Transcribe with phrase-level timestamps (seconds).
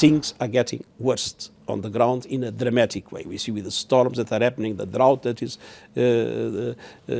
[0.00, 3.22] things are getting worse on the ground in a dramatic way.
[3.26, 5.58] We see with the storms that are happening, the drought that is
[5.96, 7.12] uh, uh,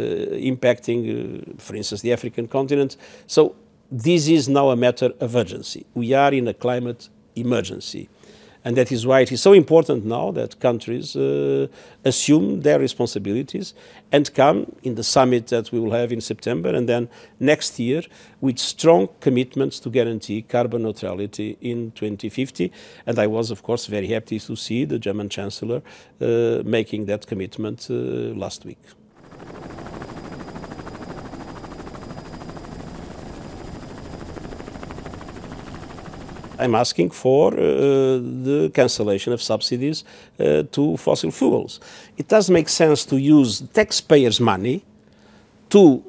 [0.52, 2.96] impacting, uh, for instance, the African continent.
[3.26, 3.54] So
[3.92, 5.84] this is now a matter of urgency.
[5.94, 8.08] We are in a climate emergency.
[8.64, 11.66] And that is why it is so important now that countries uh,
[12.04, 13.74] assume their responsibilities
[14.12, 18.02] and come in the summit that we will have in September and then next year
[18.40, 22.70] with strong commitments to guarantee carbon neutrality in 2050.
[23.06, 25.82] And I was, of course, very happy to see the German Chancellor
[26.20, 28.99] uh, making that commitment uh, last week.
[36.60, 40.04] I'm asking for uh, the cancellation of subsidies
[40.38, 41.80] uh, to fossil fuels.
[42.16, 44.84] It does make sense to use taxpayers' money
[45.70, 46.04] to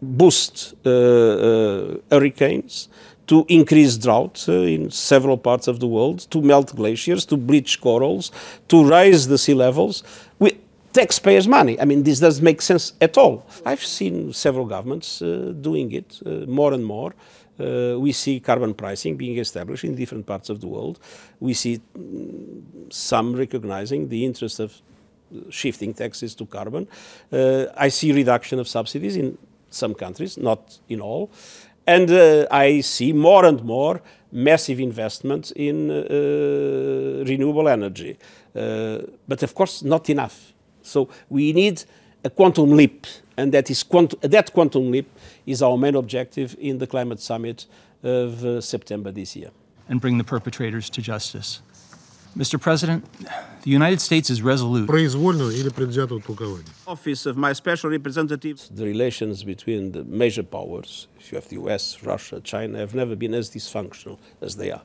[0.00, 2.88] boost uh, hurricanes,
[3.26, 7.80] to increase drought uh, in several parts of the world, to melt glaciers, to bleach
[7.80, 8.30] corals,
[8.68, 10.02] to raise the sea levels
[10.38, 10.54] with
[10.94, 11.78] taxpayers' money.
[11.80, 13.46] I mean, this doesn't make sense at all.
[13.66, 17.14] I've seen several governments uh, doing it more and more.
[17.58, 20.98] Uh, we see carbon pricing being established in different parts of the world.
[21.38, 24.80] We see mm, some recognizing the interest of
[25.50, 26.88] shifting taxes to carbon.
[27.32, 29.38] Uh, I see reduction of subsidies in
[29.70, 31.30] some countries, not in all.
[31.86, 34.00] And uh, I see more and more
[34.32, 38.18] massive investments in uh, renewable energy.
[38.54, 38.98] Uh,
[39.28, 40.53] but of course, not enough.
[40.84, 41.84] So we need
[42.22, 45.08] a quantum leap, and that, is quant that quantum leap
[45.46, 47.66] is our main objective in the climate summit
[48.02, 49.50] of uh, September this year.
[49.88, 51.60] And bring the perpetrators to justice.
[52.36, 52.60] Mr.
[52.60, 53.04] President,
[53.62, 54.86] the United States is resolute.
[56.86, 58.60] Office of my special representative.
[58.72, 63.14] The relations between the major powers, if you have the US, Russia, China, have never
[63.14, 64.82] been as dysfunctional as they are.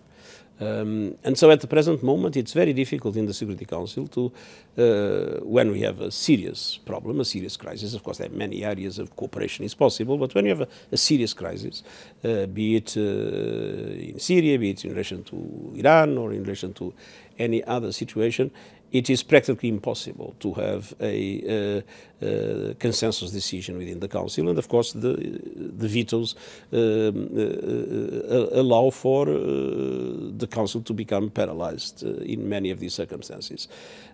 [0.60, 4.32] Um, and so at the present moment, it's very difficult in the Security Council to,
[4.78, 8.66] uh, when we have a serious problem, a serious crisis, of course, there are many
[8.66, 11.84] areas of cooperation is possible, but when you have a, a serious crisis,
[12.24, 16.74] uh, be it uh, in Syria, be it in relation to Iran or in relation
[16.74, 16.94] to
[17.38, 18.52] any other situation,
[18.92, 21.82] it is practically impossible to have a
[22.22, 24.50] uh, uh, consensus decision within the Council.
[24.50, 25.14] And of course, the,
[25.56, 26.36] the vetoes
[26.74, 33.68] um, uh, allow for the Council to become paralyzed in many of these circumstances.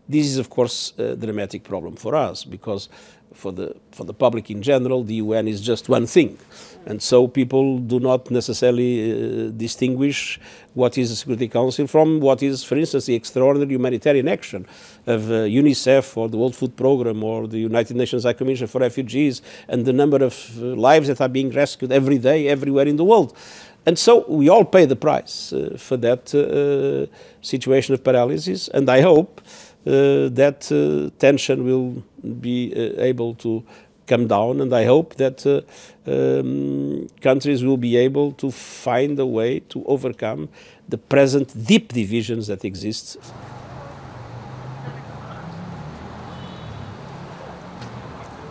[0.08, 2.90] This is, of course, a dramatic problem for us because
[3.35, 6.38] for the, for the public in general, the UN is just one thing.
[6.85, 10.40] And so people do not necessarily uh, distinguish
[10.75, 14.68] what is the Security Council from what is, for instance, the extraordinary humanitarian action
[15.07, 18.79] of uh, UNICEF or the World Food Programme or the United Nations High Commission for
[18.79, 22.97] Refugees and the number of uh, lives that are being rescued every day, everywhere in
[22.97, 23.35] the world.
[23.88, 27.06] And so we all pay the price uh, for that uh,
[27.41, 32.03] situation of paralysis, and I hope uh, that uh, tension will
[32.41, 33.63] be uh, able to
[34.07, 35.62] come down, and I hope that uh,
[36.12, 40.50] um, countries will be able to find a way to overcome
[40.88, 43.18] the present deep divisions that exist.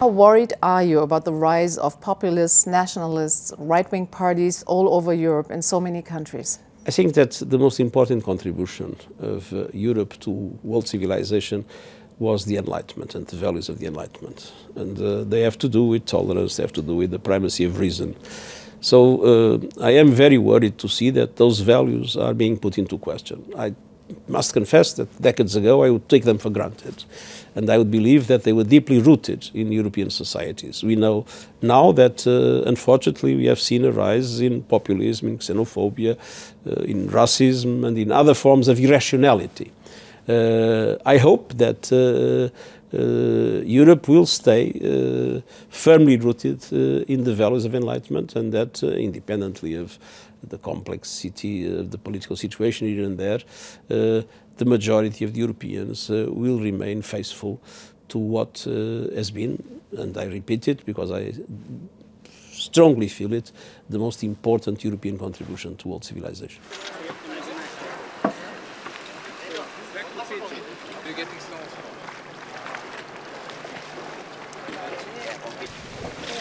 [0.01, 5.51] How worried are you about the rise of populist, nationalists, right-wing parties all over Europe
[5.51, 6.59] in so many countries?
[6.87, 10.31] I think that the most important contribution of uh, Europe to
[10.63, 11.65] world civilization
[12.19, 14.53] was the Enlightenment and the values of the Enlightenment.
[14.77, 17.65] And uh, they have to do with tolerance, they have to do with the primacy
[17.65, 18.15] of reason.
[18.81, 22.99] So uh, I am very worried to see that those values are being put into
[22.99, 23.51] question.
[23.57, 23.75] I
[24.29, 27.05] must confess that decades ago I would take them for granted.
[27.55, 30.83] And I would believe that they were deeply rooted in European societies.
[30.83, 31.25] We know
[31.63, 36.17] now that, uh, unfortunately, we have seen a rise in populism, in xenophobia,
[36.67, 39.71] uh, in racism, and in other forms of irrationality.
[40.29, 42.51] Uh, I hope that uh,
[43.65, 48.89] Europe will stay uh, firmly rooted uh, in the values of enlightenment and that uh,
[48.89, 49.99] independently of
[50.43, 53.41] the complexity of the political situation here and there,
[53.89, 57.61] the majority of the Europeans will remain faithful
[58.09, 58.63] to what
[59.17, 61.33] has been, and I repeat it because I
[62.53, 63.53] strongly feel it,
[63.89, 66.61] the most important European contribution to world civilization.
[75.65, 76.34] あ!